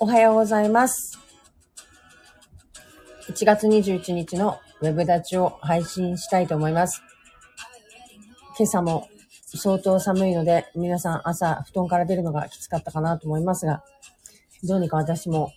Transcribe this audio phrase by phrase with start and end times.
[0.00, 1.18] おはようございます。
[3.28, 7.02] 1月21日のウェブ立ちを配信したいと思います。
[8.56, 9.08] 今朝も
[9.56, 13.82] 相当寒いので、皆さん朝布団から出るのがきつかったかなと思いますが、
[14.62, 15.50] どうにか私も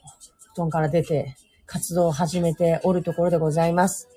[0.55, 1.35] 布団から出て
[1.67, 4.09] 活動を始めておるところでございます。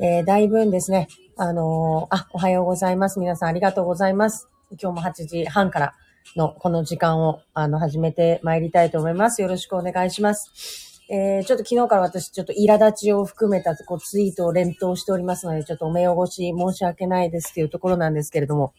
[0.00, 1.06] えー、だいぶんですね、
[1.36, 3.20] あのーあ、おはようございます。
[3.20, 4.48] 皆さんありがとうございます。
[4.70, 5.94] 今日も8時半から
[6.36, 9.42] のこの時間をあの始めて参りたいと思います。
[9.42, 11.02] よろしくお願いします。
[11.12, 18.72] えー、ちょっと昨日から私ちょっと苛立ちを含めたこうツイートを連投しておりますので、ちょっとお目汚し申し訳ないですっていうところなんですけれども、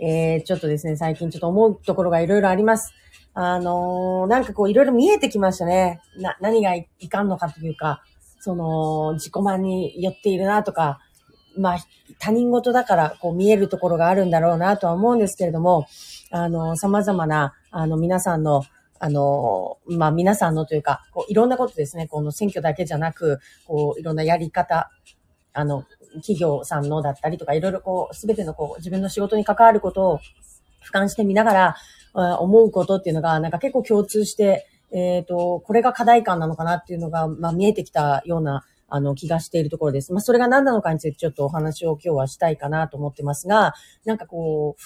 [0.00, 2.94] えー、ちょっとですね、最近ちょっと思うところがいろいろあります。
[3.34, 6.00] あのーなんかこういろいろ見えてきましたね。
[6.16, 8.02] な、何がいいかんのかというか、
[8.40, 10.98] その、自己満に寄っているなとか、
[11.56, 11.78] まあ、
[12.18, 15.86] 他人事だからこう見えるところがあるんだろうなとは思うんですけれども、
[16.30, 18.64] あの、様々な、あの、皆さんの、
[18.98, 24.90] あの、まあ、皆さんのというか、こう、いろんなことですね、この選挙だけじゃなく、こう、いろんなやり方、
[25.52, 25.84] あの、
[26.16, 30.20] 企業さんのだったりとか、いろいろこう、すべてのこう、自分の仕事に関わることを
[30.84, 31.76] 俯瞰してみながら、
[32.40, 40.12] 思うことっていうのが、なんか結構共通して、えっ、と、これが課題感なのかなっていうのが、まあ、見えてきたような、あの、気がしているところです。
[40.12, 43.74] まあ、それが何なのかについてちょっとお話を今日はしたいかなと思ってますが、
[44.04, 44.82] なんかこう、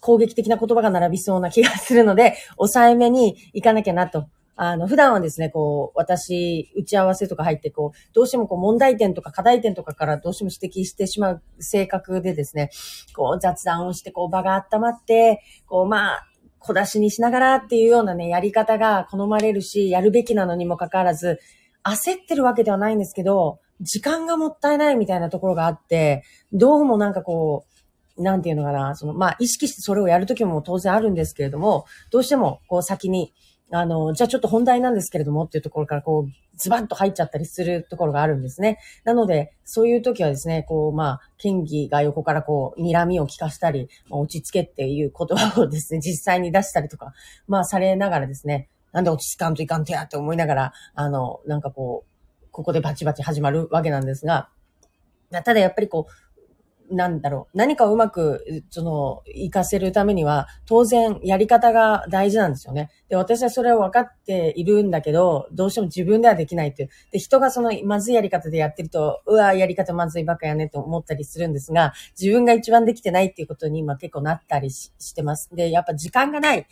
[0.00, 4.26] 攻撃的な言葉が並びそうな気がするので、 抑えめに行かなきゃなと。
[4.60, 12.70] あの、普段はですね、こう、私、打ち合わせとか入って、こう、どうしてもこう、問題点とか課題点とかからどうしても指摘してしまう性格でですね、
[13.14, 16.26] こう、雑談をして、こう、場が温まって、こう、まあ、
[16.58, 21.38] 小出しにしながらっていうようなね、やり方が好まれるし、やるべきなのにもかかわらず、
[21.84, 27.67] 焦ってるわけではないんですけど、時間がもったいないみたいなところがあって、どうもなんかこう、
[28.18, 33.32] なんていうのかな、その、まあ、意識してそれをやるときも当然あるんですけれども、どうしても、こう、先に、
[33.70, 38.78] あの、じゃあちょっと本題なんですけれどもっていうところから、こう、ズバッと入っちゃったりするところがあるんですね。
[39.04, 47.12] なので、そういう時はですね、こう、まあ、県議が横からこう、睨みを聞かしたり、まあ落ち着けっていう言葉をですね、 実際に出したりとか、
[47.46, 54.48] まあ、されながらですね、なんで落ち着かんといかんとやって思いながら、あの、なんかこう、ここでバチバチ始まるわけなんですが、
[55.30, 56.12] ただやっぱりこう、
[56.90, 62.90] なんだろう、何かをうまく、その、活かせるためには、当然、やり方が大事なんですよね。
[63.08, 66.88] で、私はそれを分かっているんだけど、どうしても自分ではできないっていう。
[67.10, 75.50] で、人がその、まずいやり方でやってると、うわ、やり方まずいばっかやねと思ったりするんですが、自分が一番できてないっていうことに今結構なったりしてます。
[75.54, 76.66] で、やっぱ時間がない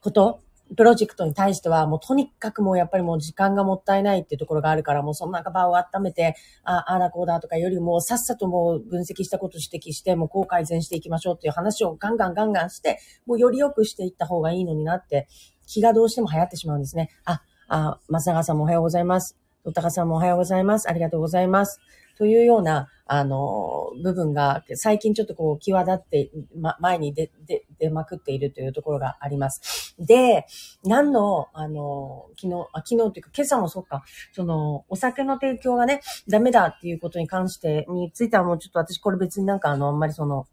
[0.00, 0.40] こと、
[0.74, 6.34] プロジェクトに対しては、もうとにかくもうやっぱりもう時間がもったいないっていうところがあるから、もうその中場を温めて、
[6.64, 15.28] ああ、あだこうだとかよりも、さっさともう分析したことを指摘して、もうこう改善していきましょうっていう話をガンガンガンガンして、もうより良くしていった方がいいのになって、
[15.66, 17.10] 気がどうしても流行ってしまうんですね。
[17.24, 19.36] あ、あ、松永さんもおはようございます。
[19.64, 20.88] 戸高さんもおはようございます。
[20.88, 21.80] ありがとうございます。
[22.16, 29.94] というような、あの、部分が、最近ちょっとこう、際立って、ま、前に出、出、出まくっているというところがあります。
[29.98, 30.46] で、
[30.84, 40.46] 何の、あの、昨日、あ昨日というか、今朝もそっか、その、お酒の提供がね、ダメだっていうことに関して、についてはもうちょっと私これ別になんかあの、あんまりその、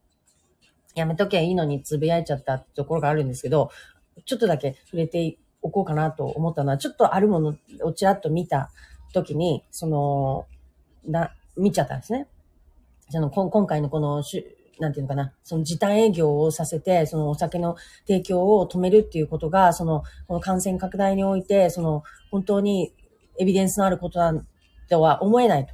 [0.96, 3.72] やめときゃいいのにつぶやいちゃったところがあるんですけど、
[4.26, 8.70] ちょっとだけ触れておこうかなと思ったのは、ちょっとあるものをちらっと見た
[9.14, 10.46] 時に、その、
[11.06, 12.28] な、見ちゃったんですね。
[13.10, 14.24] その、こ今回のこの、
[14.80, 17.76] なんていうのかな、その時短営業をさせて、そのお酒の
[18.08, 22.94] 提供を止めるっていうことが、その、この感染拡大において、その、本当に
[23.40, 24.34] エビデンスのあることだ
[24.90, 25.74] とは思えないと。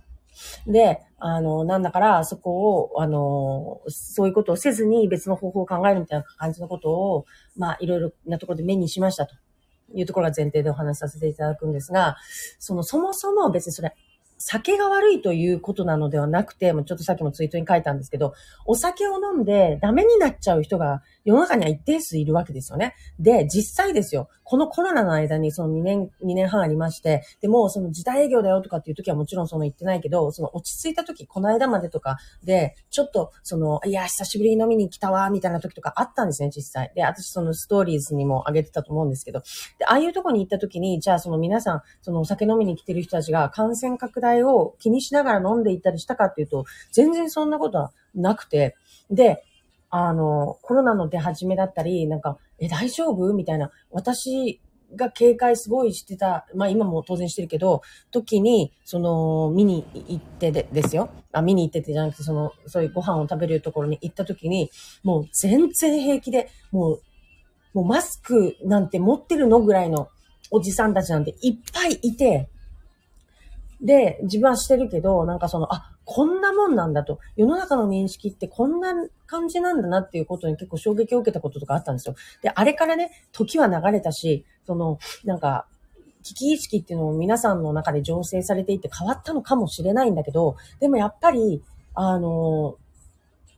[0.72, 7.26] で、あの、なんだから、そこを、あの、そういうことをせずに別の方法を考えるみたいな感じのことを、
[7.58, 9.36] まあ、いろいろなところで目にしましたと
[9.94, 12.16] いうところが前提でお話しさせていただくんですが、
[12.58, 13.94] その、そもそも別にそれ、
[14.39, 18.33] 酒が悪いということなのではなくて、もうちょっとさっきもツイートに書いたんですけど、
[18.66, 22.95] お酒を飲んでダメになっちゃう人が世の中には一定数いるわけですよね。
[23.19, 36.92] で、実際ですよ、このコロナの間にその2年、2年半ありまして、でもその時短営業だよとかっていう時はもちろんその言ってないけど、その落ち着いた時、この間までとかで、ちょっとその、いや、久しぶりに飲みに来たわ、みたいな時とかあったんですね、実際。
[36.96, 39.42] で、私そのストーリーズにも上げてたと思うんですけど、
[39.78, 48.75] で、ああいうとこに行った時に、じゃあその皆さん、そのお酒飲みに来てる人たちが感染拡大を気にしながら飲んでいったりしたかっていうと、全然そんなことはなくて、
[49.12, 49.44] で、
[49.89, 53.33] あの、コロナの出始めだったり、なんか、え、大丈夫？
[53.33, 54.62] みたいな、私
[54.95, 57.81] が警戒すごいしてた、まあ今も当然してるけど、
[58.12, 61.09] 時に、その、見に行ってでですよ。
[61.31, 64.69] あ、見に行っててじゃなくて、その、そういうご飯を食べるところに行った時に、
[65.03, 67.01] もう全然平気で、もう、
[67.74, 69.59] もうマスクなんて持ってるの？
[69.59, 70.09] ぐらいの
[70.51, 72.50] おじさんたちなんていっぱいいて、
[73.81, 77.20] で、自分はしてるけど、なんかその、あ、こんなもんなんだと。
[77.36, 78.94] 世の中の認識ってこんな
[79.26, 82.16] 感じなんだなっていうことに結構衝撃を受けたこととかあったんですよ。
[82.42, 85.66] で、あれからね、時は流れたし、その、なんか、
[86.24, 92.76] 危機意識っていうのも皆さんの中で醸成されていって変わったのかもしれないんだけど、でもやっぱり、あの、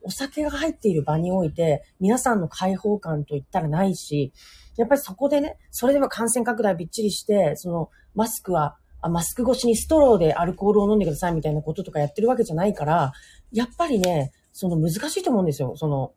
[0.04, 4.32] お酒が入っている場において、皆さんの解放感といったらないし、
[4.76, 13.12] やっぱりそこでね、それでも感染拡大びっちりして、その、マスクはあ、マスク越しにストローでアルコールを飲んでくださいみたいなこととかやってるわけじゃないから、
[13.52, 15.74] やっぱりね、その難しいと思うんですよ。
[15.76, 16.12] その、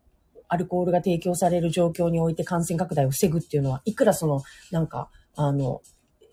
[0.47, 4.41] アルコールが提供される状況において感染拡大を防ぐっていうのは、いくらその、
[4.71, 5.81] なんか、あの、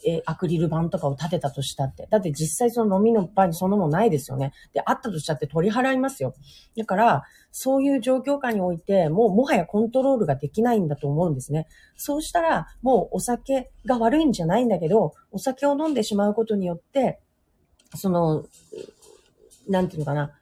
[0.04, 2.06] え、アクリル板とかを立てたとしたって。
[2.10, 4.52] だって実際その飲みの場にそのもんないですよね。
[4.72, 6.34] で、あったとしたって取り払いますよ。
[6.76, 11.66] だから、そういう状況下において、もうもはやコントロールができないんだと思うんですね。
[11.96, 17.20] そうしたら、もうお酒が悪いんじゃないんだけど、お酒を飲んでしまうことによって、
[17.94, 18.44] その、
[19.68, 20.32] なんていうのかな、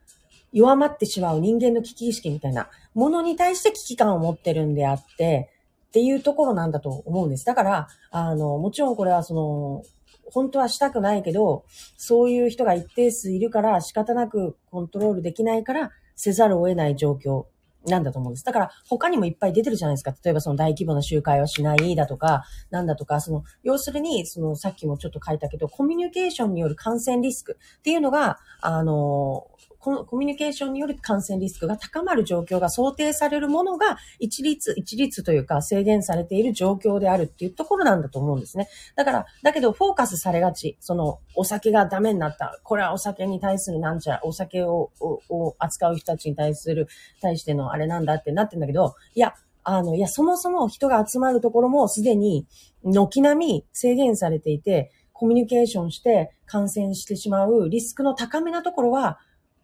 [0.53, 5.49] 弱まってしまう人間の危機意識みたいなものに対して危機感を持ってるんであって、
[5.91, 7.45] っていうところなんだと思うんです。
[7.45, 9.83] だから、あの、もちろんこれはその、
[10.31, 11.65] 本当はしたくないけど、
[11.97, 17.43] そういう人が一定数いるから仕方なくコントロールできないからせざるを得ない状況
[17.85, 18.45] なんだと思うんです。
[18.45, 20.15] だから他にもいっぱい出てるじゃないですか。
[20.23, 29.47] 例えばその大規模な集会はしないだとか、なんだとか、その、要するに、そのさっきもちょっと書いたけど、コミュニケーションによる感染リスクっていうのが、あ、の
[29.81, 38.69] コミュニケーションによる感染リスクが高まる状況が想定されるものが一律、一律というか制限されている状況であるっていうところなんだと思うんですね。
[38.95, 42.59] だから、だけどフォーカスされがち、そのお酒がダメになった。
[42.63, 44.91] これはお酒に対するなんちゃら、お酒を
[45.29, 46.87] を扱う人たちに対する、
[47.21, 49.33] 対してのあれなんだってなってんだけど、いや、
[49.63, 52.45] あの、いや、そもそも人が集まるところもすでに
[52.83, 59.19] 軒並み制限されていて、コミュニケーションして感染してしまうリスクの高めなところは、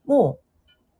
[0.07, 0.39] も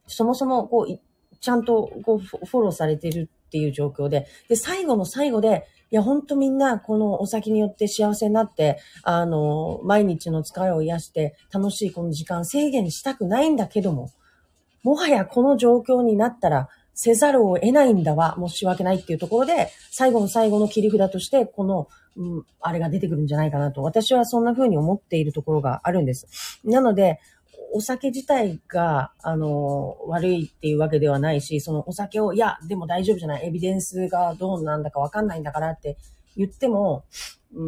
[0.07, 0.99] う、そもそも、こう、
[1.39, 14.11] ちゃんと、こう、フォローされているっていう状況で、で、最後の最後で、いや、ほんとみんな、このお酒によって幸せになって、あの、毎日の疲れを癒して、楽しいこの時間制限したくないんだけども、
[14.83, 21.87] もはやこの状況になったら、せざるを得ないんだわ、申し訳ないっていうところで、最後の最後の切り札として、この、
[22.17, 26.59] うん、あれが出てくるんじゃないかなと、私はそんな風に思っているところがあるんです。
[26.65, 27.19] なので、
[27.73, 35.97] お酒自体が、あの、悪いっていうわけではないし、そのお酒を、いや、でも大丈夫じゃない、エビデンスがどうなんだかわかんないんだからって
[36.35, 37.05] 言っても、
[37.53, 37.63] うー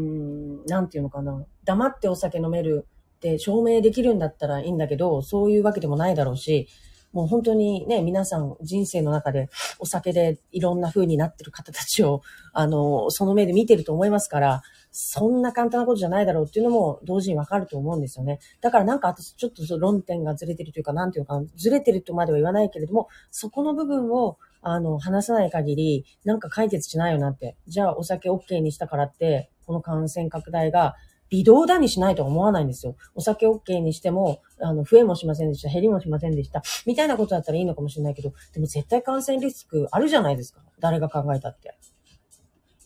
[0.64, 1.46] ん、なんていうのかな。
[1.66, 2.88] 黙ってお酒飲める
[3.18, 6.68] って証明できるんだったらいいんだけど、そういうわけでもないだろうし、
[7.12, 9.50] もう本当にね、皆さん人生の中で
[9.80, 12.22] お酒でいろんな風になってる方たちを、
[12.54, 14.62] あの、その目で見てると思いますから、
[15.02, 18.40] そんな簡単なことじゃないだろうっていうのも同時にわかると思うんですよね。
[18.60, 27.56] だからなんか私ちょっと論点がずれてるというか、なんていうか、ずれてるとまでは言わないけれども、そこの部分をあの、話さない限り、なんか解決しないよなって。
[27.68, 30.96] じゃあお酒 OK にしたからって、この感染拡大が
[31.30, 32.96] 微動だにしないとは思わないんですよ。
[33.16, 40.62] お酒 OK にしても、あの、増えもしませんでした、減りもしませんでした、みたいなことだったらいいのかもしれないけど、でも絶対感染リスクあるじゃないですか。
[40.80, 41.78] 誰が考えたって。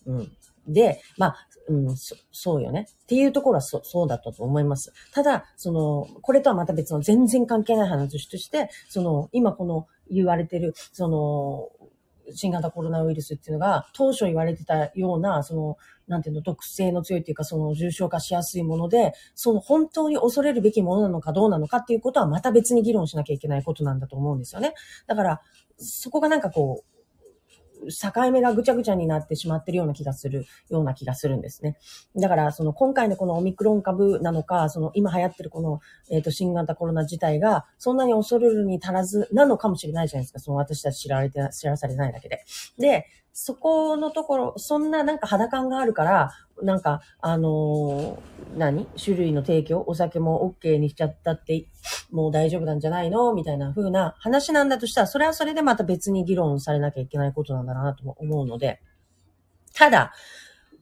[0.06, 0.32] うん。
[0.68, 2.88] で、まあ、うん、そそうよね。
[3.04, 4.94] っていうところはそそうだったと思います。
[5.14, 11.70] ただ、その、これとはまた別の全然関係ない話として、その、今この言われてる、その、
[12.32, 15.78] 新型コロナウイルスっていうのが、当初言われてたような、その、
[16.08, 24.74] なんていうの、毒性の強いっていうか、その重症化しやすいもので、その本当に恐れるべきものなのかどうなのかっていうことはまた別に議論しなきゃいけないことなんだと思うんですよね。
[25.08, 25.42] だから、
[25.78, 26.93] そこがなんかこう、
[27.90, 31.78] 境目がぐちゃぐちゃになってしまってるような気がする、ような気がするんですね。
[32.16, 40.40] だから、その今回のこのオミクロン株なのか、その今流行ってるこの、えっ、ー、と、新型コロナ自体が、そんなに恐るるに足らずなのかもしれないじゃないですか。
[40.40, 42.44] その私たち知られて、知らされないだけで。
[42.78, 48.86] で、そこのところ、そんななんか肌感があるから、なんか、あのー、何？
[49.04, 49.84] 種類の提供？
[49.88, 51.66] お酒も OK にしちゃったって、
[52.12, 53.34] もう大丈夫なんじゃないの？
[53.34, 58.82] みたいな風な話なんだとしたら、それはそれでまた別に議論されなきゃいけないことなんだなと思うので、
[59.74, 60.14] ただ、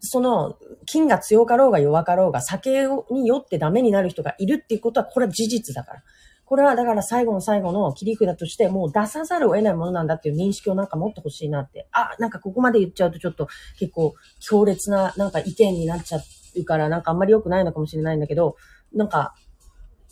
[0.02, 6.04] その、菌が強かろうが弱かろうが、酒に酔ってダメになる人がいるっていうことは、これは事実だから。
[6.46, 11.88] これはだから最後の最後の切り札としてもう出さざるを得ないものなんだっていう認識をなんか持ってほしいなって。
[11.92, 13.48] あ、なんかここまで言っちゃうとちょっと
[13.80, 16.20] 結構強烈ななんか意見になっちゃ
[16.56, 18.58] うからなんかあんまり良くないのかもしれないんだけど、
[18.94, 19.34] なんか、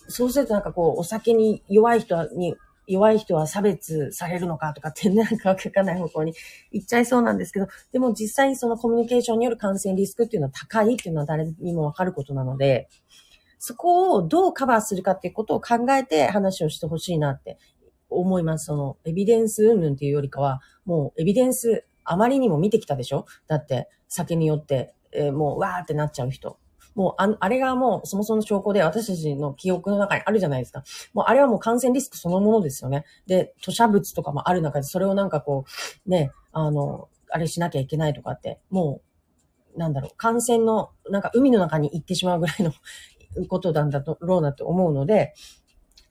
[0.08, 2.56] そうするとなんかこうお酒に弱い人に
[2.88, 6.34] 弱い人は差別されるのかとかってなんかわかんない方向に
[6.72, 12.90] 行っちゃいそうなんですけど、でも実際にそのコミュニケーションによる感染リスクっていうのは高いっていうのは誰にもわかることなので、
[13.60, 17.60] そこをどうカバーするかっていうことを考えて話をしてほしいなって
[18.10, 18.66] 思います。
[18.66, 23.25] その、エビデンス云々っていうよりかは、もうエビデンスあまりにも見てきたでしょ？
[23.48, 26.58] だって、酒によって、えー、もうわーってなっちゃう人。
[26.96, 30.84] もうあ、あれがもうそもそもの証拠で私たちの記憶の中にあるじゃないですか。
[31.13, 33.06] もうあれはもう感染リスクそのものですよね。
[33.28, 35.66] で、吐砂物とかもある中で、それをなんかこ
[36.06, 39.01] う、ね、あの、あれしなきゃいけないとかって、も
[39.75, 42.74] う、なんだろう、感染の、なんか海の中に行ってしまうぐらいの
[43.48, 45.34] ことなんだろうなって思うので、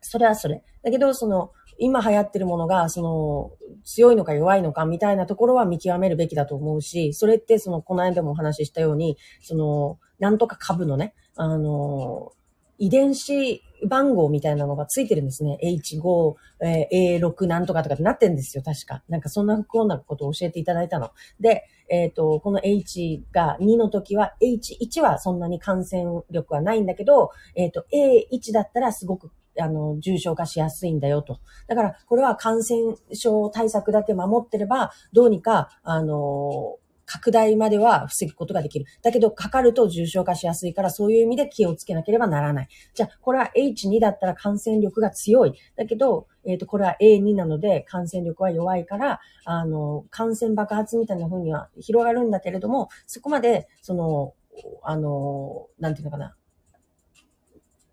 [0.01, 0.63] それはそれ。
[0.83, 3.51] だけど、その、今流行ってるものが、その、
[3.85, 12.33] 強いのか弱いのかみたいなところは見極めるべきだと思うし、それってその、この間もお話ししたように、その、なんとか株のね、あの、
[12.79, 15.59] 遺伝子番号みたいなのがついてるんですね。
[15.63, 19.03] H5、えー、A6 なんとかとかってなってんですよ、確か。
[19.09, 21.11] なんかそんな不幸なことを教えていただいたの。
[21.41, 29.31] で、えっ、ー、と、この H が2の時は、H1 はそんなに感染力はないんだけど、えっ、ー、と、A1 だったらすごく
[29.61, 31.41] あの、重症化しやすいんだよと。
[31.67, 36.77] だから、これは感染症対策だけ守ってれば、どうにか、あの、
[37.09, 38.85] 拡大までは防ぐことができる。
[39.03, 42.69] だけど、かかると重症化しやすいから、そういう意味で気をつけなければならない。
[42.95, 45.55] じゃあ、これは H2 だったら感染力が強い。
[45.75, 54.35] だけど、えっ、ー、と、これは A2 なので感染力は弱いから、あの、感染爆発みたいな風には広がるんだけれども、そこまで、その、
[54.83, 56.35] あの、なんていうのかな。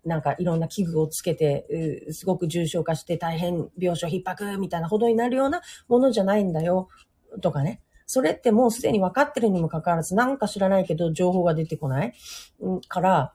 [0.04, 6.88] なんかいろんな器具をつけて、すごく重症化して大変病床逼迫みたいなほどになるようなものじゃないんだよ、
[7.40, 7.80] とかね。
[8.06, 12.14] それってもうすでに分かってるにもかかわらず、なんか知らないけど情報が出てこない？
[12.88, 13.34] から、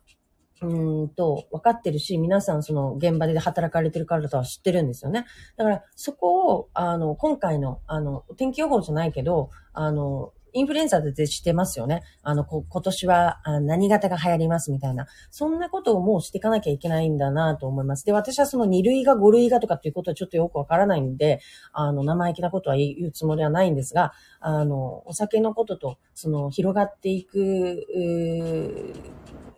[0.62, 5.26] うんと、分かってるし、皆さんその現場で働かれてるからとは知ってるんですよね。
[5.58, 12.04] だから、そこを、あの、今回の、あの、天気予報じゃないけど、あの、インフルエンザでしてますよね。
[12.24, 15.08] あの、こ今年は何型が流行りますみたいな。
[15.30, 18.06] そんなことをもうしていかなきゃいけないんだなと思います。
[18.06, 21.40] で、私はその2類が5類がとかっていうことはちょっとよくわからないんで、
[21.74, 27.86] あの、生意気なことは言うつもりはないんですが、あの、お酒のことと、その、広がっていく、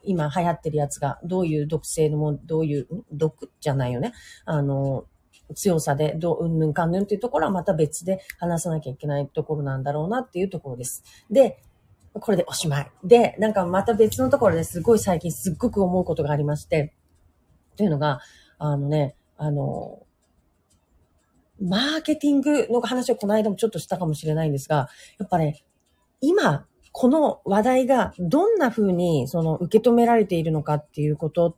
[0.04, 4.14] 今流行ってるやつが、どういう毒性のも、どういう、毒じゃないよね。
[4.46, 5.06] あの、
[5.54, 11.04] 強さで、どう、うんぬんかんぬんっていうところはまた別で話さなきゃいけないところなんだろうなっていうところです。
[11.30, 11.62] で、
[12.14, 12.92] これでおしまい。
[13.04, 16.94] で、なんかまた別のところですごい最近すっごく思うことがありまして、
[17.76, 18.20] というのが、
[18.60, 20.06] あのね、あの、
[21.62, 25.64] マーケティングの話をこの間もちょっとしたかもしれないんですが、やっぱね、
[26.22, 31.56] 今、この話題がどんな風にその受け止められているのかっていうことっ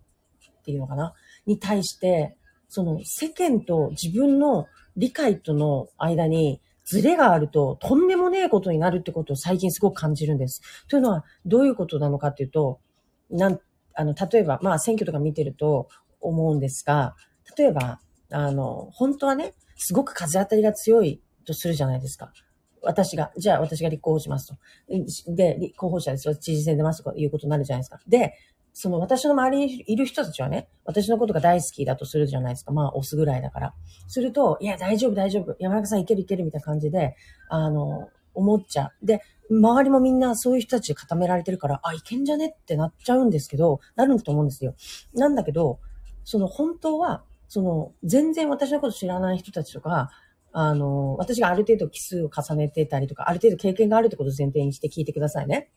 [0.64, 1.14] ていうのかな？
[1.46, 2.38] に対して、
[2.76, 4.68] その世間と自分の
[4.98, 10.62] 理解との間にズレがあるととんでもねえことになるってことを最近すごく感じるんです。
[10.90, 12.82] というのはどういうことなのかっていうと、
[13.30, 13.60] なん、
[13.94, 15.88] あの、例えば、まあ選挙とか見てると
[16.20, 17.16] 思うんですが、
[17.58, 22.34] 例えば、あの、本当はね、すごく風当たりが強いとするじゃないですか。
[22.82, 25.34] 私が、じゃあ私が立候補しますと。
[25.34, 26.36] で、立候補者です。
[26.36, 28.00] 知事選出ますということになるじゃないですか。
[28.06, 28.34] で、
[28.78, 32.74] その私の周りにいる人たちはね、私のことが大好きだとするじゃないですか。
[32.74, 33.74] まあ、押すぐらいだから。
[34.10, 35.56] すると、いや、大丈夫、大丈夫。
[35.60, 37.16] 山中さんいけるいけるみたいな感じで、
[37.48, 39.06] あの、思っちゃう。
[39.06, 42.48] で、周りもみんなそういう人たち固められてるから、あ、いけんじゃね？
[42.48, 44.76] ってなっちゃうんですけど、なると思うんですよ。
[45.14, 45.80] なんだけど、
[46.26, 50.10] その本当は、その、全然私のこと知らない人たちとか、
[50.52, 55.70] あの、私がある程度奇数を重ねてたりとか、ある程度経験があるってことを前提にして聞いてくださいね。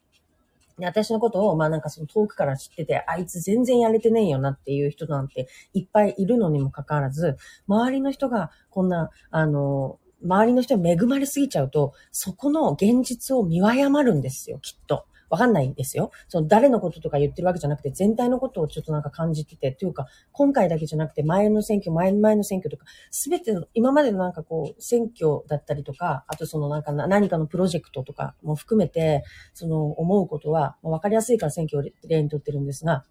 [0.87, 15.07] 私のことを、まあなんかその遠くから知ってて、あいつ全然やれてねえよなっていう人なんていっぱいいるのにもかかわらず、周りの人がこんな、あの、周りの人に恵まれすぎちゃうと、そこの現実を見誤るんですよ、きっと。
[15.31, 16.11] わかんないんですよ。
[16.29, 33.05] その誰のこととか言ってるわけじゃなくて、全体のことをちょっとなんか感じてて、というか、今回だけじゃなくて、前の選挙、前の前の選挙とか、すべての、今までのなんかこう、選挙だったりとか、あとそのなんか何かのプロジェクトとかも含めて、その思うことは、わかりやすいから選挙を例にとってるんですが、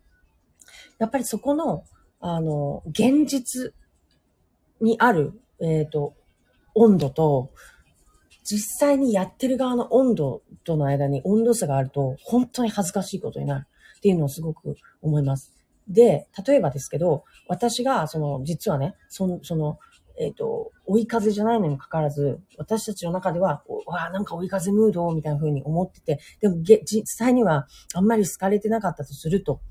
[0.99, 1.83] やっぱりそこの、
[2.19, 3.73] あの、現実
[4.81, 6.15] にある、えっ、ー、と、
[6.73, 7.51] 温度と、
[8.49, 13.65] 実際にやってる側の温度との間に温度差があると、本当に恥ずかしいことになる
[13.97, 15.53] っていうのをすごく思います。
[15.89, 19.79] で、例えばですけど、私が、その、実はね、その、その、
[20.19, 29.61] えっ、ー、と、追い風じゃないのにもかかわらず、私たちの中では、わあ、なんか追い風ムードみたいな風に思ってて、でも、実際にはあんまり好かれてなかったとすると、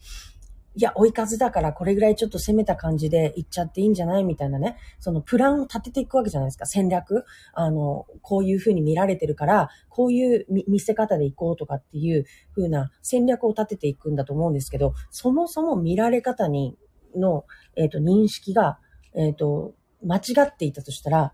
[0.78, 4.25] いや、追い風だからこれぐらいちょっと攻めた感じで行っちゃっていいんじゃない？
[4.25, 7.25] みたいなね、そのプランを立てていくわけじゃないですか、戦略。
[7.54, 16.76] あの、こういう風に見られてるから、こういう見せ方で行こうとかっていう風な戦略を立てていくんだと思うんですけど、そもそも見られ方に、
[17.16, 18.78] の、えっ、ー、と、認識が、
[19.14, 21.33] えっ、ー、と、間違っていたとしたら、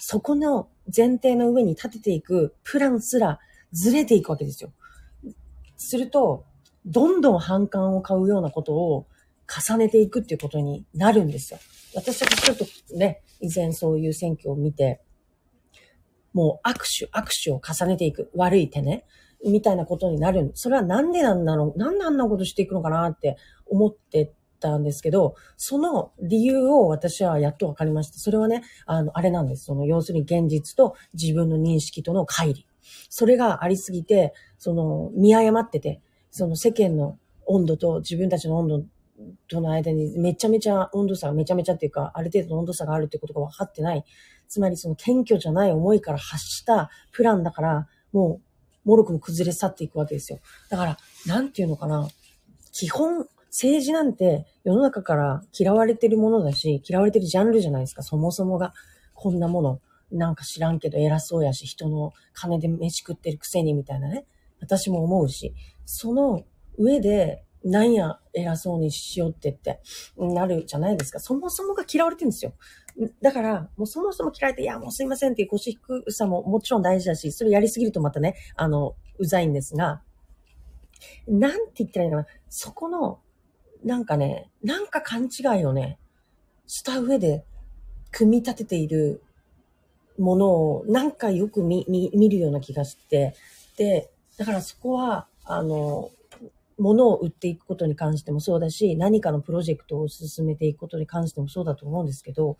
[0.00, 3.38] そこの前提の上に立てていくプランすら
[3.72, 4.72] ずれていくわけですよ。
[5.76, 6.44] すると、
[6.86, 9.06] どんどん反感を買うようなことを
[9.48, 11.60] 重ねていくっていうことになるんですよ。
[11.94, 12.64] 私はちょっと
[12.96, 15.02] ね、以前そういう選挙を見て、
[16.32, 18.30] もう握手、握手を重ねていく。
[18.34, 19.04] 悪い手ね。
[19.44, 20.52] みたいなことになる。
[20.54, 28.18] それはなんでなんだろうなんであんなことしていくのかなって思ってたんですけど、その理由を私はやっと分かりました。
[28.18, 29.64] それはね、あの、あれなんです。
[29.64, 32.64] その、要するに現実と自分の認識との乖離。
[33.08, 38.82] それがありすぎて、その、見誤ってて、その世間の温度と自分たちの温度
[39.48, 44.04] との間にめちゃめちゃ温度差がめちゃめちゃっていうか、ある程度の温度差があるってことが分かってない。
[44.48, 48.40] つまりその謙虚じゃない思いから発したプランだから、も
[48.84, 50.38] う、もろくも崩れ去っていくわけですよ。
[50.70, 52.08] だから、なんていうのかな。
[52.72, 58.72] 基本、政治なんて世の中から嫌われてるものだし、嫌われてるジャンルじゃないですか、そもそもが。
[59.12, 59.80] こんなもの。
[60.12, 64.24] なんか知らんけど偉そうやし、人の金で飯食ってるくせにみたいなね。
[64.60, 65.54] 私も思うし。
[65.84, 66.44] その
[66.78, 69.80] 上で、なんや偉そうにしようってって
[70.16, 71.20] なるじゃないですか。
[71.20, 72.54] そもそもが嫌われてるんですよ。
[73.20, 80.02] だから、もうそもそも嫌われて、いや、もうすいませんっていう腰低さももちろん大事だし、それやりすぎるとまたね、あの、うざいんですが、
[81.26, 82.38] なんて言ったらいいのかな。
[82.48, 83.20] そこの、
[83.84, 85.98] なんかね、なんか勘違いをね、
[86.66, 87.44] した上で
[88.10, 89.22] 組み立てている
[90.18, 93.34] ものをなんかよく見、見、見るような気がして、
[93.76, 96.10] で、だからそこは、あの、
[96.78, 102.56] 物を売っていくことに関してもそうだし、何かのプロジェクトを進めていくことに関してもそうだと思うんですけど、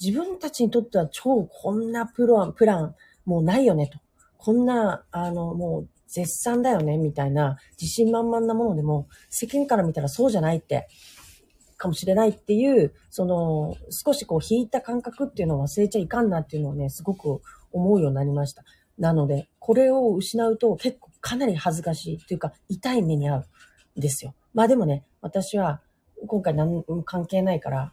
[0.00, 3.98] 自分たちにとっては超こんなプロプランもうないよねと。
[4.38, 10.86] こんな、あの、もう絶賛だよねみたいな自信満々なものでも世間から見たらそうじゃないって、
[11.76, 18.62] かもしれないっていう、その少しこう引いた感覚っていうのを忘れちゃいかんなっていうのをね、すごく思うようになりました。
[18.98, 23.44] なので、これを失うと結構かなり恥ずかしいというか、痛い目に遭う
[23.98, 24.34] んですよ。
[24.52, 25.80] まあでもね、私は
[26.26, 27.92] 今回何も関係ないから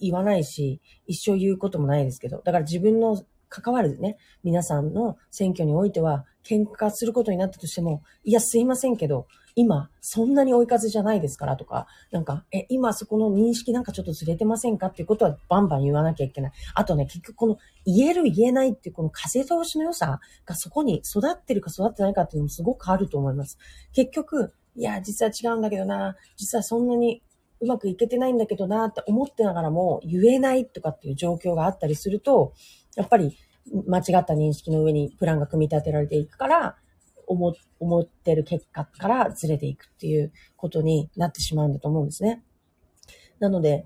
[0.00, 14.86] 言わないし、一生言うこともないですけど、だから自分の関わるね、皆さんの選挙においては、喧嘩することになったとしても、いや、すいませんけど、今、そんなに追い風じゃないですからとか、なんか、え、今そこの認識なんかちょっとずれてませんか？
[14.86, 16.52] っていうことはバンバン言わなきゃいけない。
[16.74, 23.58] あとね、結局この言える言えないっていうこの風通しの良さがそこに育ってるか育ってないかっていうのもすごくあると思います。
[23.92, 27.22] 結局、いや、実は違うんだけどな、実はそんなに
[27.60, 32.54] うまくいけてないんだけどなって思ってながらも言えないとかっていう状況があったりすると、
[32.96, 33.36] やっぱり
[33.86, 36.76] 間違った認識の上にプランが組み立てられていくから、
[37.26, 42.42] 思、思ってる結果からずれていくっていうことになってしまうんだと思うんですね。
[43.38, 43.84] なので、やっ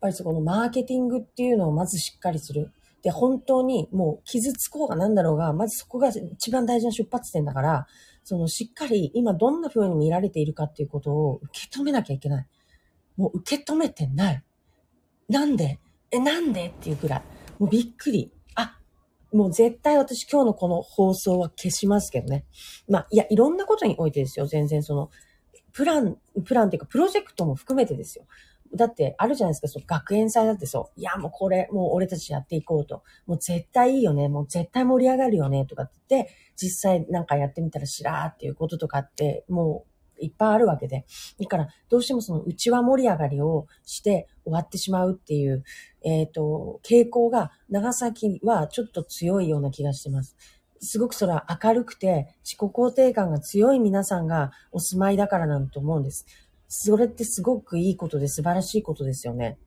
[0.00, 2.72] ぱりそこのマーケティングっていうのをまずしっかりする。
[3.02, 7.86] で、本当にもう傷つこうが何だろうが、まずそこが一番大事な出発点だから、
[8.22, 12.46] そのしっかり今どんな風に見られているかっていうことを受け止めなきゃいけない。
[13.16, 14.42] もう受け止めてない。
[15.28, 15.78] なんで？
[16.10, 16.68] え、なんで？
[16.68, 17.22] っていうくらい。
[17.58, 18.30] もうびっくり。
[19.34, 22.44] もう絶対私今日のこの放送は消しますけどね。
[22.88, 24.46] まあ、いや、いろんなことにおいてですよ。
[24.46, 25.10] 全然その、
[25.72, 28.26] プラン、プランっていうか、プロジェクトも含めてですよ。
[28.76, 31.00] だって、あるじゃないですか、その学園祭だってそう。
[31.00, 33.02] いや、もうこれ、もう俺たちやっていこうと。
[33.26, 34.28] もう絶対いいよね。
[34.28, 35.66] もう絶対盛り上がるよね。
[35.66, 41.04] とかって言って、実際なんかやってみたらしらーっていうこととかって、もういっぱいあるわけで。
[41.40, 45.64] だから、どうしてもその内輪盛り上がりをして終わってしまうっていう、
[46.02, 50.36] えっ、ー、と、傾向が長崎はちょっと強いような気がしてます。
[50.80, 56.26] すごくそれは明るくて自己肯定感が強い皆さんがお住まいだからなんと思うんです。
[56.68, 59.58] それってすごくいいことで素晴らしいことですよね。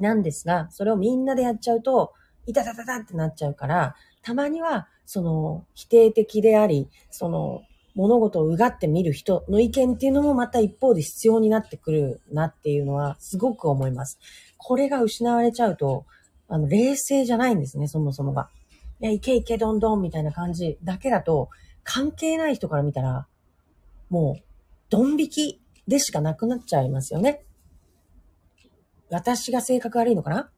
[0.00, 2.12] なんですが、それをみんなでやっちゃうと、
[2.46, 7.62] いたたたたってなっちゃうから、たまには、その、否定的であり、その、
[7.94, 14.18] 物事をうがって見る人の意見っていうのもまた一方で必要になってくるなっていうのはすごく思います。
[14.56, 16.06] これが失われちゃうと、
[16.48, 18.50] あの、冷静じゃないんですね、そもそもが。
[19.00, 21.50] いや、いけいけどんどんみたいな感じだけだと、
[21.82, 23.26] 関係ない人から見たら、
[24.10, 24.42] もう、
[24.90, 27.44] ドン引きでしかなくなっちゃいますよね。
[29.10, 30.50] 私が性格悪いのかな？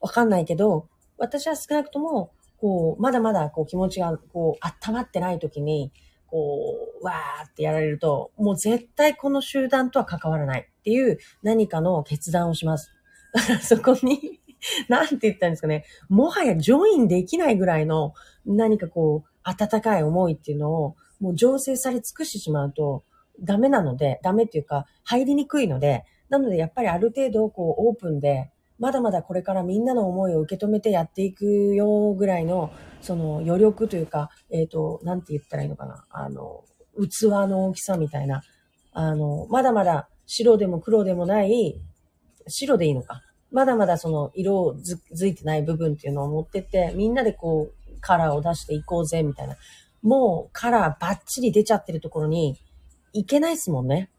[0.00, 5.92] わかんないけど、私は少なくとも、こう、まだまだこう気持ちがこう温まってない時に、
[6.34, 12.90] こう、わーってやられると、もう絶対この集団とは関わらないっていう何かの決断をします。
[13.32, 14.40] だからそこに
[14.88, 15.84] なんて言ったんですかね。
[16.08, 23.04] もはやジョインできないぐらいの何かこう、温かい思いっていうのを、もう醸成され尽くしてしまうと、
[23.40, 32.72] ダメなので、ダメっていうか、入りにくいので、なのでやっぱりある程度こうオープンで、まだまだこれからみんなの思いを受け止めてやっていくよぐらいの、
[33.04, 36.06] その余力というか、えっ、ー、と、なんて言ったらいいのかな。
[36.10, 36.64] あの、
[36.98, 38.42] 器の大きさみたいな。
[38.92, 41.80] あの、まだまだ白でも黒でもない、
[42.46, 43.20] 白でいいのか。
[43.50, 49.56] まだまだその色をづづいてない部分っていうのを持ってって、みんなでこう、カラーを出していこうぜ、みたいな。
[50.02, 52.56] もうカラーバッチリ出ちゃってるところに、
[53.12, 54.10] いけないっすもんね。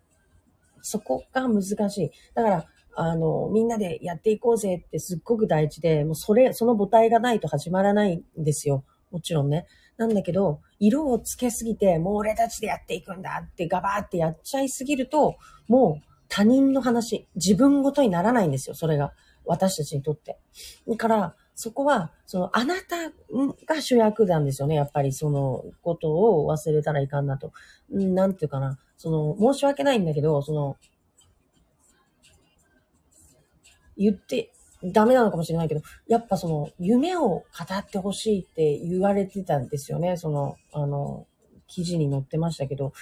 [0.81, 2.11] そこが難しい。
[2.35, 8.83] だから、あの、みんなでやっていこうぜってすっごく大事で、もうそれ、その母体がないと始まらないんですよ。
[9.11, 9.65] もちろんね。
[9.97, 15.35] なんだけど、色をつけすぎて、もう俺たちでやっていくんだってガバーってやっちゃいすぎると、
[15.67, 19.13] もう他人の話、自分ごとにならないんですよ、それが。
[19.45, 20.37] 私たちにとって。
[20.87, 23.09] だから、そこは、その、あなた
[23.65, 24.75] が主役なんですよね。
[24.75, 27.53] やっぱり、その、ことを忘れたらいかんなと。
[27.89, 28.77] なんていうかな。
[28.97, 30.77] その、申し訳ないんだけど、その、
[33.97, 34.51] 言って
[34.83, 37.45] ダメなのかもしれないけど、やっぱその、夢を語
[37.77, 40.17] ってほしいって言われてたんですよね。
[40.17, 41.27] その、あの、
[41.67, 42.93] 記事に載ってましたけど、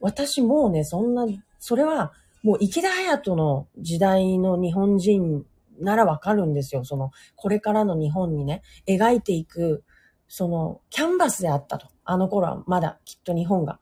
[0.00, 1.26] 私もうね、そんな、
[1.58, 2.12] それは、
[2.42, 5.44] もう池田隼人の時代の日本人
[5.80, 6.84] ならわかるんですよ。
[6.84, 9.82] その、これからの日本にね、描いていく、
[10.28, 11.88] その、キャンバスであったと。
[12.04, 13.80] あの頃はまだきっと日本が。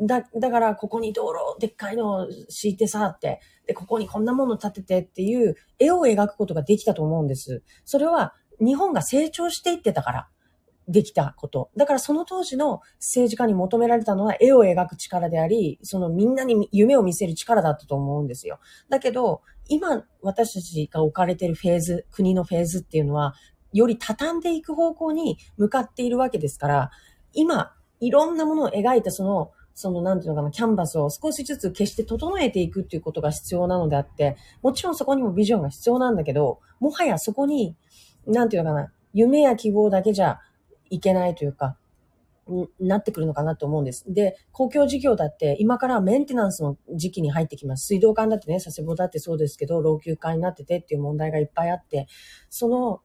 [0.00, 7.62] だ、だからここに道路でっかいのを敷いてさって、で、ここにこんなもの立ててっていう絵を描くことができたと思うんです。
[7.84, 10.28] それは日本が成長していってたから
[10.88, 11.70] できたこと。
[11.76, 18.58] だからその当時の政治家に求められたのは絵を描く力であり、そのみんなに夢を見せる力だったと思うんですよ。
[18.88, 23.34] だけど、今私たちが置かれているフェーズ、国のフェーズっていうのは、
[23.72, 26.90] より畳んでいく方向に向かっているわけですから、
[27.32, 37.76] 今、いろんなものを描いたそのその、なんていうのかな、キャンバスを少しずつ消して整えていくっていうことが必要なのであって、もちろんそこにもビジョンが必要なんだけど、もはやそこに、
[38.26, 40.40] なんていうのかな、夢や希望だけじゃ
[40.90, 41.76] いけないというか、
[42.80, 44.04] なってくるのかなと思うんです。
[44.12, 47.86] で、公共事業だって今からメンテナンスの時期に入ってきます。
[47.86, 52.08] 水道管だってね、佐世保だってそうですけど、老朽化になっててっていう問題がいっぱいあって、
[52.50, 53.00] その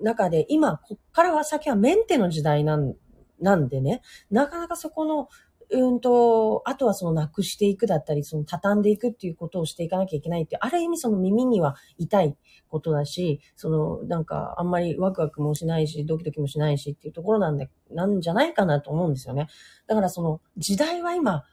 [0.00, 2.94] 中で今、こっからは先はメンテの時代なん
[3.40, 5.28] なんでね、なかなかそこの
[5.70, 12.36] うんと、あとはそのなくしていくだったり、その畳んでいくっていうことをしていかなきゃいけないって、ある意味その耳には痛い
[12.68, 19.48] ことだし、そのなんかあんまりワクワクもしないし、ドキドキもしないしっていうところなんで、なんじゃないかなと思うんですよね。
[19.86, 21.44] だからその時代は今、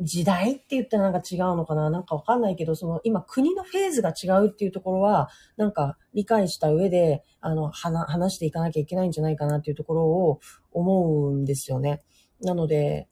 [0.00, 10.40] 時代って言ったらなんか違うのかななんかわかんないけど、その今国のフェーズが違うっていうところは、なんか理解した上で、あの、話していかなきゃいけないんじゃないかなっていうところを
[10.72, 12.02] 思うんですよね。
[12.40, 13.08] なので、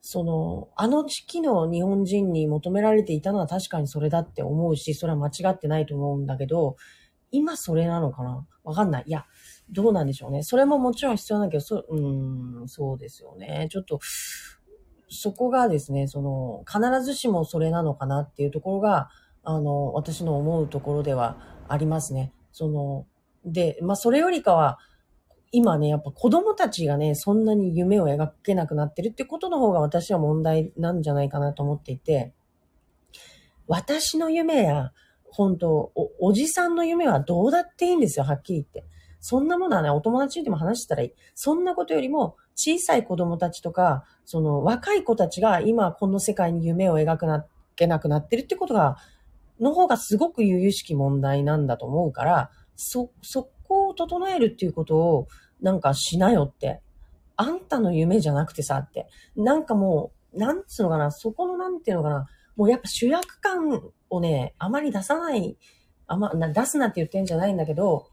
[0.00, 6.76] その、あの時期の日本人に求められていたのは確かにそれだって思うし、それは間違ってないと思うんだけど、
[7.30, 8.46] 今それなのかな？
[8.64, 9.04] わかんない。
[9.06, 9.26] いや、
[9.70, 10.42] どうなんでしょうね。
[10.42, 13.68] それももちろん必要なんだけど、そ、うん、そうですよね。
[13.70, 13.98] ちょっと、
[15.10, 19.08] そこがですね、その、必ずしもそれなのかなっていうところが、
[19.42, 21.36] あの、私の思うところでは
[21.68, 22.32] ありますね。
[22.52, 23.06] その、
[23.44, 24.78] で、まあ、それよりかは、
[25.50, 32.32] 今ね、やっぱ子供たちがね、そんなに夢を描けなくなってるってことの方が私は問題なんじゃないかなと思っていて、
[33.66, 34.92] 私の夢や、
[35.30, 38.90] 本当お、おじさんの夢はどうだっていいんですよ、はっきり言って。
[39.20, 41.12] そんなものはね、お友達にでも話したらいい。
[41.34, 48.96] そんなことよりも、小さい子供たちとか、その若い子たちが今この世界に夢を描くな、けなくなってるってことが、
[49.60, 53.48] の方がすごく由々しき問題なんだと思うから、そ、そ
[53.98, 55.28] 整えるっていうことを
[55.60, 56.80] なんかしなよって。
[57.40, 59.06] あんたの夢じゃなくてさって。
[59.36, 65.56] なんかもう、なんつうのかな、そこのなんていうのかな、もうやっぱ主役感をね、あまり出さない、
[66.08, 68.08] あま、出すなって言ってんじゃないんだけど、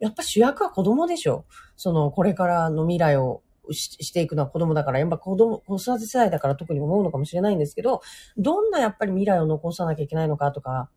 [0.00, 1.44] やっぱ主役は子供でしょ。
[1.76, 8.00] その、これからの未来をしていくのは子供だから、やっぱ子供、子育て世代だから特に思うのかもしれないんですけど、
[8.36, 10.90] どんなやっぱり未来を残さなきゃいけないのかとか、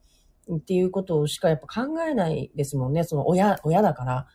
[0.52, 3.04] っていうことしかやっぱ考えないですもんね。
[3.04, 4.28] その親、親だから。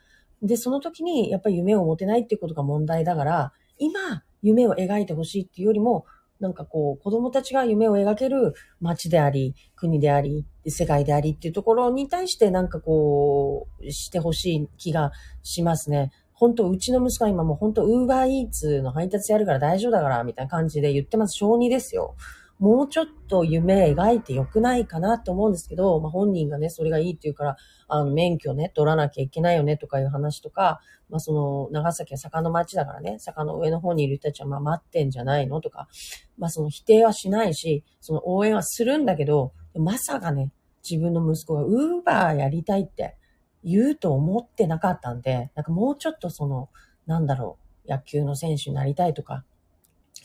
[0.42, 6.06] で、その時にやっぱり夢を持てないっていうことが問題だから、今、夢を描いてほしいっていうよりも、
[6.40, 15.10] なんかこう、子供たちが夢を描ける街であり、国であり、世界でありっていうところに対してなんかこう、してほしい気が
[15.42, 16.12] しますね。
[16.32, 21.36] 本当うちの息子は今もう本当ウーバーイーツの配達やるから大丈夫だから、みたいな感じで言ってます。
[21.36, 22.14] 小2ですよ。
[22.58, 35.88] もうちょっと夢描いてよくないかなと思うんですけど、まあ、本人がね、それがいいって言うから、あの、免許ね、取らなきゃいけないよねとかいう話とか、まあ、その、長崎は坂の町だからね、坂の上の方にいる人たちは、まあ、待ってんじゃないのとか、
[36.36, 40.50] まあ、その否定はしないし、その応援はするんだけど、まさかね、
[40.88, 43.16] 自分の息子がウーバーやりたいって
[43.62, 46.70] 言うと思ってなかったんで、なんかもうちょっとその、
[47.06, 49.44] なんだろう、野球の選手になりたいとか、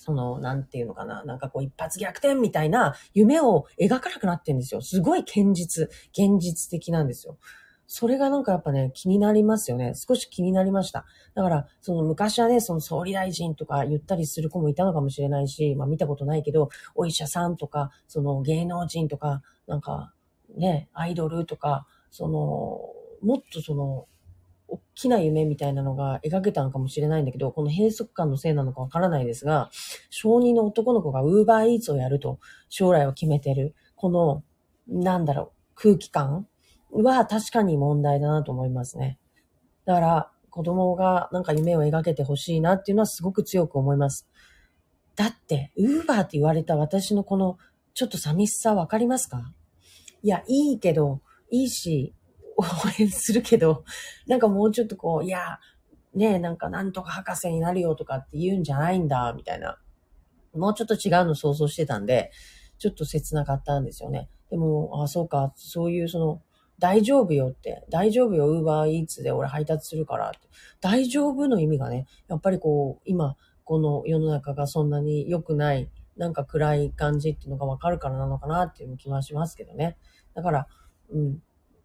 [0.03, 4.81] その、なんていうのかな、なんかこう一発逆転みたいな夢を描かなくなってんですよ。
[4.81, 7.37] すごい現実、現実的なんですよ。
[7.87, 9.93] それがなんかやっぱね、気になりますよね。
[9.95, 11.05] 少し気になりました。
[11.35, 20.13] だから、その昔はね、その総理大臣とか言ったりする子もいたのかもしれないし、まあ見たことないけど、お医者さんとか、その芸能人とか、なんか
[20.57, 22.91] ね、アイドルとか、その、
[23.25, 24.07] もっとその、
[24.73, 29.69] 大きな夢みたいなのが描けたのかもしれないんだけど、この閉塞感のせいなのかわからないですが、
[30.09, 34.43] 小児の男の子がウーバーイーツをやると将来を決めてる、この、
[34.87, 36.47] なんだろう、空気感
[36.91, 39.19] は確かに問題だなと思いますね。
[39.85, 44.27] だから、子供がなんか夢を描けてほしいなっていうのはすごく強く思います。
[45.15, 47.57] だって、ウーバーって言われた私のこの
[47.93, 49.53] ちょっと寂しさわかりますか？
[50.21, 52.13] いや、いいけど、いいし、
[52.57, 52.63] 応
[52.99, 53.83] 援するけど、
[54.27, 55.59] なんかもうちょっとこう、いや、
[56.13, 59.79] ねえ、なんかなんとか博士になるよとかって言うんじゃないんだ、みたいな。
[60.53, 62.31] もうちょっと違うの想像してたんで、
[62.77, 64.29] ちょっと切なかったんですよね。
[64.49, 66.41] でも、あ、そうか、そういうその、
[66.79, 70.39] 大丈夫よって、大丈夫よ、ウーバーイーツで俺配達するからって。
[70.81, 79.97] 大丈夫の意味がね、やっぱりこう、今、この世の中がそんなに良くない、なんか暗い感じっていうのがわかるからなのかなっていう気はしますけどね。
[80.35, 80.67] だから、
[81.09, 81.39] うん。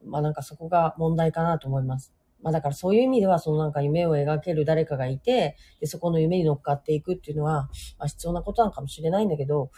[0.04, 2.12] まあなんかそこが問題かなと思います。
[2.42, 9.70] まあだからそういう意味では、そのなんか夢を描ける誰かがいて、で、そこの夢に乗っかっていくっていうのは、まあ必要なことなのかもしれないんだけど、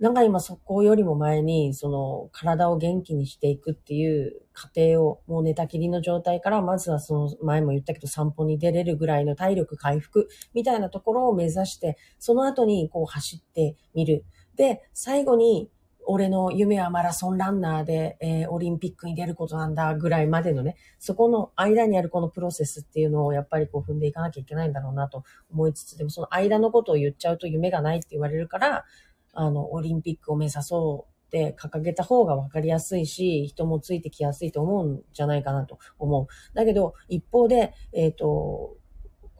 [0.00, 14.24] なんか今そこよりも前に、その体を元気にしていくっていう過程を、もう寝たきりの状態から、まずはその前も言ったけど散歩に出れるぐらいの体力回復みたいなところを目指して、その後にこう走ってみる。
[14.56, 15.70] で、最後に
[16.06, 28.84] 俺の夢はマラソンランナーで、えー、オリンピックに出ることなんだぐらいまでのね、そこの間にあるこのプロセスっていうのをやっぱりこう踏んでいかなきゃいけないんだろうなと思いつつ、でもその間のことを言っちゃうと夢がないって言われるから、
[29.32, 36.26] あの、オリンピックを目指そうって掲げた方が分かりやすいし、人もついてきやすいと思うんじゃないかなと思う。
[36.54, 38.76] だけど、一方で、えっ、ー、と、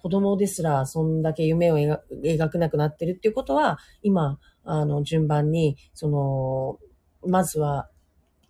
[0.05, 6.79] 子供ですらそんだけ夢を描くなくなってるっていうことは、今、あの、順番に、その、
[7.27, 7.89] まずは、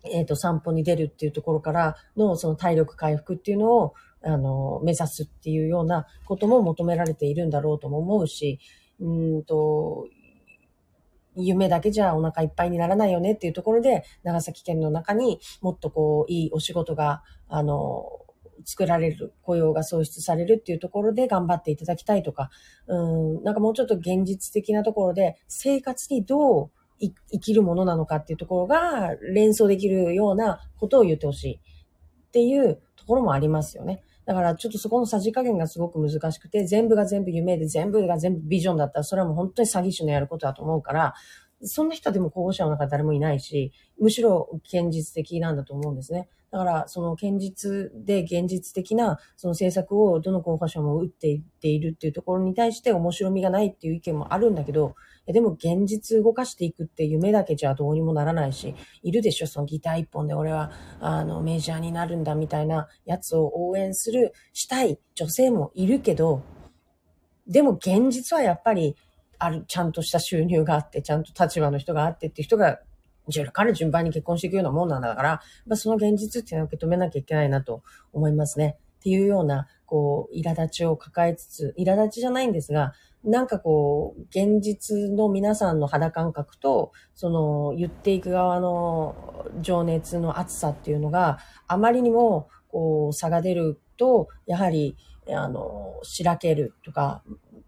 [0.04, 8.58] えっ、ー、と、散歩に出るっていうところからの、その体力回復っていうのを、あの、目指すっていうようなことも求められているんだろうとも思うし、
[9.00, 10.06] うんと、
[11.36, 18.23] 夢だけじゃお腹いっぱいにならないよねっていうところで、長崎県の中にもっとこう、いいお仕事が、あの、
[18.64, 22.50] 作られる、雇用が創出されるっていうところで頑張っていただきたいとか、
[22.86, 34.02] うん、なんかもうちょっと現実的なところで生活にどう生きるものなのかっていうところが連想できるようなことを言ってほしいっていうところもありますよね。
[34.24, 41.14] だからちょっとそこのさじ加減がすごく難しくて、全部が全部夢で全部が全部ビジョンだったら、それはもう本当に詐欺師のやることだと思うから、
[41.62, 46.28] そんな人でも候補者の中誰もいないし、むしろ現実的なんだと思うんですね。
[46.54, 54.94] だから、その堅実で現実的なその政策をどの候補者も打っていっているっていうところに対して面白みがないっていう意見もあるんだけど、
[55.26, 66.40] でも現実動かしていくって夢だけじゃどうにもならないし、いるでしょ、そのギター一本で俺は、あの、メジャーになるんだみたいなやつを応援する、したい女性もいるけど、
[67.48, 68.94] でも現実はやっぱり、
[69.40, 72.78] ある、ちゃんとした収入があって、ちゃんと立場の人があってっていう人が
[73.52, 77.82] から順番に結婚していくようなもんなんだから、まあ、その現実っていうのを受け止めなきゃいけないなと
[78.12, 78.78] 思いますね。
[79.00, 94.96] っていうような、こう、苛立ちを抱えつつ、苛立ちじゃないんですが、なんかこう、現実の皆さんの肌感覚と、その、言っていく側の情熱の熱さっていうのがあまりにも、こう、差が出ると、やはり、
[95.28, 97.22] あの、しらけるとか、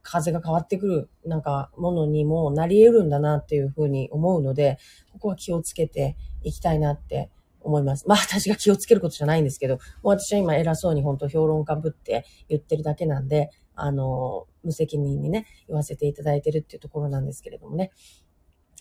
[0.06, 4.78] 風が変わってくる、なんか、ものにもなり得るんだなっていうふうに思うので、
[5.12, 8.06] ここは気をつけていきたいなって思います。
[8.08, 17.90] まあ私が気をつけることじゃないんですけど、もう私は今偉そうに本当評論家ぶって言ってるだけなんで、あの、無責任にね、言わせていただいてるっていうところなんですけれどもね。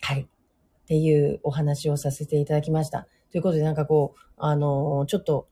[0.02, 0.22] はい。
[0.22, 3.08] っていうお話をさせていただきました。
[3.32, 5.48] ということでなんかこう、あの、ちょっと、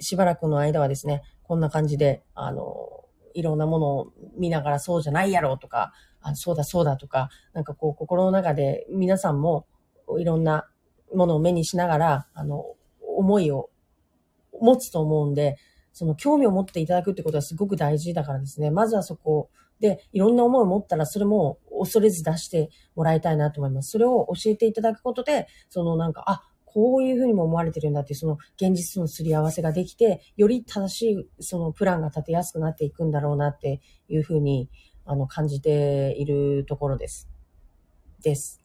[0.00, 3.03] しばらくの間はですね、こんな感じで、あの、
[3.34, 9.66] いろんなものを見ながらそうじゃないやろうとか、あそうだそうだとか、なんかこう心の中で皆さんも
[10.18, 10.68] いろんな
[11.14, 12.64] ものを目にしながら、あの、
[13.16, 13.70] 思いを
[14.60, 15.56] 持つと思うんで、
[15.92, 18.70] その興味を持っていただくってことはすごく大事だからですね。
[18.70, 23.90] まずはそこで、いろんな思いを持ったら、それも恐れず出してもらいたいなと思います。
[23.90, 26.42] それを教えていただくことで、そのなんか、あ、
[26.74, 34.68] こういうふうにも思われてるんだっていう、その現実とのすり合わせができて、より正しいそのプランが立てやすくなっていくんだろうなっていうふうに、
[35.04, 37.28] あの、感じているところです。
[38.22, 38.60] です。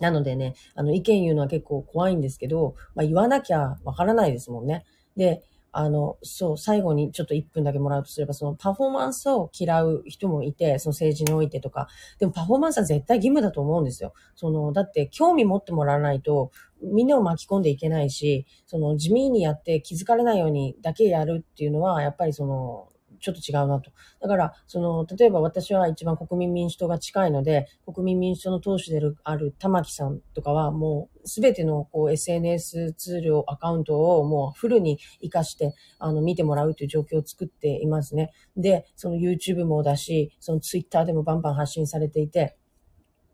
[0.00, 4.84] なのでね、あの、意見言うのは結構怖いんですけど、まあ、言わなきゃわからないですもんね。
[5.16, 14.12] で、あの、そう、最後にちょっと1分だけもらうとすれば、そのパフォーマンスを嫌う人もいて、その政治においてとか、でもパフォーマンスは絶対義務だと思うんですよ。
[14.34, 16.50] その、だって興味持ってもらわないと、
[16.82, 22.88] みんなを巻き込んでいけないし、その地味にやって気づかれないようにだけやるっていうのは、やっぱりその、
[23.20, 23.90] ちょっと違うなと。
[24.20, 38.30] だから、その、例えば私は一番国民民主党が近いので、国民民主党の党首である玉木さんとかは、もうすべてのこう SNS ツールを、アカウントをもうフルに活かして、あの、見てもらうという状況を作っていますね。
[38.56, 42.56] で、その YouTube もだし、その Twitter でもバンバン発信されていて、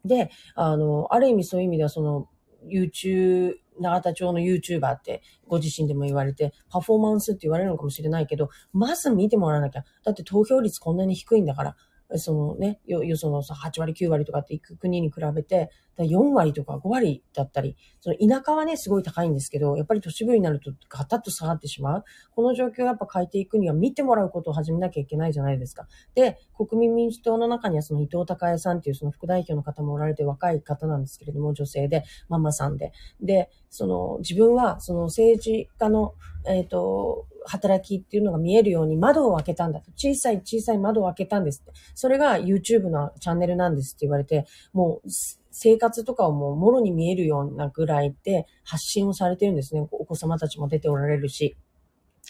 [0.04, 2.28] で、あの、ある意味そういう意味では、その、
[2.68, 9.84] YouTube、永田町の YouTuber ってご自身でも言われて、パフォーマンスって言われるのかもしれないけど、まず見てもらわなきゃ。
[10.04, 11.76] だって投票率こんなに低いんだから、
[12.14, 22.04] そのね、よ、よそのさ、8割、9割とかって行く国に比べて、4割とか5割だったり、その田舎はね、すごい高いんですけど、やっぱり都市部になるとガタッと下がってしまう。
[22.34, 25.88] この状況をやっぱ変えていくには見てもらうことを始めなきゃいけないじゃないですか。
[26.14, 32.92] で、国民民主党の中にはその伊藤孝恵さんっていうその副代表の方もおられて若い方なんですけれども、女性で、ママさんで。
[33.20, 36.14] で、その自分はその政治家の、
[36.46, 39.90] えっ、ー、と、働きっていうのが見えるように窓を開けたんだと。
[39.96, 41.72] 小さい小さい窓を開けたんですって。
[41.94, 45.08] それが YouTube のチャンネルなんですって言われて、もう
[45.50, 49.86] 生活とかをもうもろに見えるようなぐらいで発信をされてるんですね。
[49.90, 51.56] お子様たちも出ておられるし。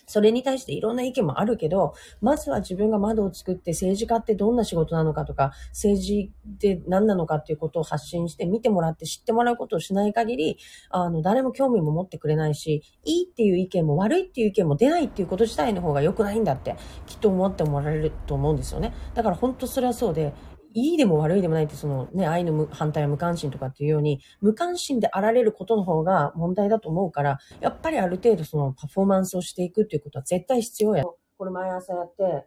[0.07, 10.59] それに対していろんな意見もあるけど、まずは自分が窓を作って政治家ってどんな仕事なのかとか、政治って何なのかっていうことを発信して見てもらって知ってもらうことをしない限り、
[10.91, 18.95] あの、誰も興味も持ってくれないし、いいっていう意見も悪いっていう意見も出ないっていうこと自体の方が良くないんだって、きっと思ってもらえると思うんですよね。
[19.15, 20.33] だから本当それはそうで、
[20.77, 31.05] いいでも悪いでもないって、そのね、愛の反対は無関心とかっていうように、無関心であられることの方が問題だと思うから、やっぱりある程度そのパフォーマンスをしていくっていうことは絶対必要や。
[31.05, 32.47] これ毎朝やって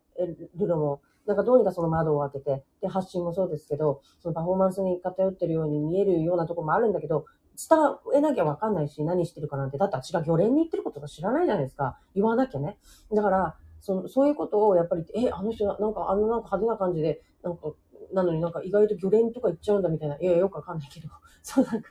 [0.55, 7.25] るのも、なんかどうにかその窓を開けて、で、発信もそうですけど、そのパフォーマンスに偏ってるように見えるようなとこもあるんだけど、
[7.57, 7.79] 伝
[8.15, 11.99] えなきゃわかんないし、何してるかなんて、だって私が魚連に行ってることが知らないじゃないですか。
[12.13, 12.77] 言わなきゃね。
[13.11, 17.71] だから、そのそういうことをやっぱり、え、あの人、なんかあのなんか派手な感じで、なんか
[18.13, 20.17] なのになんか意外と魚連とか行っちゃうんだみたいな。
[20.17, 21.09] いや、よくわかんないけど。
[21.43, 21.89] そうなんか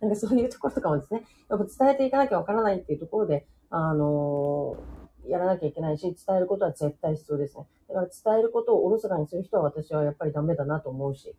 [0.00, 7.66] なんかそういうところとかもですね、やっぱ伝えていかなきゃわからないっていうところで、あのー、やらなきゃいけないし、伝えることは絶対必要ですね。
[7.88, 11.34] だから伝えることをおろそかにする人は私はやっぱりダメだなと思うし。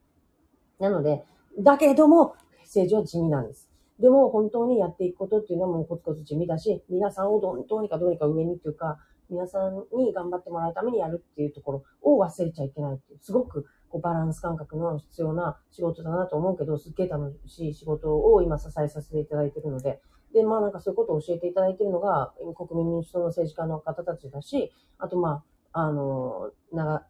[0.80, 1.24] なので、
[1.60, 3.70] だけれども、政治は地味なんです。
[4.00, 8.98] でも本当にやっていくことっていうのはもうコツコツ地味だし、皆さんをどうにかどうにか上にっていうか、
[9.30, 20.02] 皆さんに頑張ってもらうためにやるっていうところを忘れちゃいけないっていう、すごくこうバランス感覚の必要な仕事だなと思うけど、すっげえ楽しい仕事を今支えさせていただいているので、
[20.34, 27.04] で、まあなんかそういうことを教えていただいているのが、国民民主党の政治家の方たちだし、あとまあ、あの、長、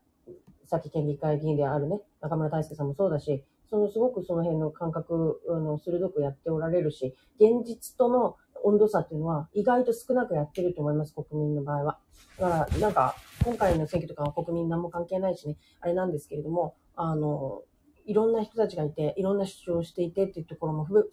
[0.65, 11.99] さっき県議会議員であるね、中村大輔さんもそうだし、そのすごくその辺の感覚、あの、鋭くやっておられるし、現実との温度差っていうのは意外と少なくやってると思います、国民の場合は。
[12.37, 17.63] だから、なんか、今回の選挙とかは国民何も関係ないしね、あれなんですけれども、あの、
[18.05, 21.09] いろんな人たちがいて、いろんな主張をしていてっていうところも含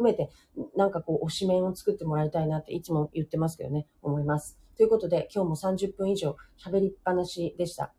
[0.00, 0.30] めて、
[0.76, 4.58] なんかこう、推し面を作ってもらいたいなっていつも言ってますけどね、思います。
[4.76, 7.94] ということで、今日も30分以上喋りっぱなしでした。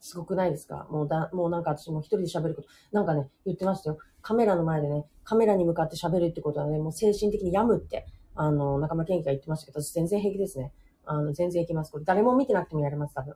[0.00, 0.86] すごくないですか？
[0.90, 3.98] もうだ、もうなんか私も一人で喋ること、なんかね、言ってましたよ。
[4.20, 8.06] カメラの前でね、カメラに向かって喋るってことはね、もう精神的に病むって、
[8.38, 10.72] あの、中村健貴が言ってましたけど、私全然平気ですね。
[11.04, 11.90] あの、全然いきます。
[11.90, 13.34] これ誰も見てなくてもやれます、多分。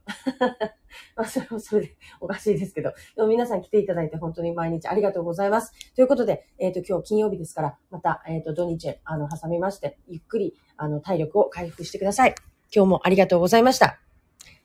[1.17, 2.93] まあ、それはそれでおかしいですけど。
[3.17, 5.73] でも皆さん来ていただいて本当に毎日ありがとうございます。
[5.97, 12.35] ということで、えっ、ー、と、今日金曜日ですから、また、えっ、ー、と、土日、あの、挟みまして、ゆっくり、あの、体力を回復してください。
[12.75, 13.99] 今日もありがとうございました。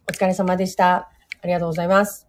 [0.08, 1.10] お疲れ様でした。
[1.42, 2.27] ありがとうございます。